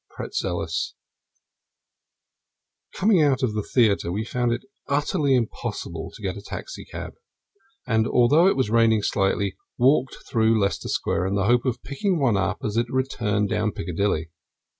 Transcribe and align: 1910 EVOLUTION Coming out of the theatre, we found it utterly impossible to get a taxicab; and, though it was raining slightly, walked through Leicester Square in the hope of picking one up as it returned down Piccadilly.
1910 0.17 0.49
EVOLUTION 0.49 0.95
Coming 2.95 3.21
out 3.21 3.43
of 3.43 3.53
the 3.53 3.61
theatre, 3.61 4.11
we 4.11 4.25
found 4.25 4.51
it 4.51 4.63
utterly 4.87 5.35
impossible 5.35 6.09
to 6.15 6.23
get 6.23 6.35
a 6.35 6.41
taxicab; 6.41 7.13
and, 7.85 8.07
though 8.07 8.47
it 8.47 8.57
was 8.57 8.71
raining 8.71 9.03
slightly, 9.03 9.55
walked 9.77 10.25
through 10.27 10.59
Leicester 10.59 10.89
Square 10.89 11.27
in 11.27 11.35
the 11.35 11.45
hope 11.45 11.65
of 11.65 11.83
picking 11.83 12.19
one 12.19 12.35
up 12.35 12.63
as 12.63 12.77
it 12.77 12.89
returned 12.89 13.49
down 13.49 13.71
Piccadilly. 13.73 14.31